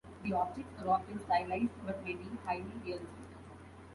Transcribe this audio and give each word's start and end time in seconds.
The 0.23 0.33
objects 0.33 0.81
are 0.81 0.89
often 0.89 1.19
stylized, 1.19 1.73
but 1.85 2.03
may 2.03 2.15
be 2.15 2.25
highly 2.43 2.65
realistic. 2.83 3.37